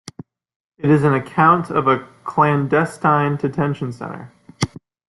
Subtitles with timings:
[0.79, 4.33] It is an account of a clandestine detention center.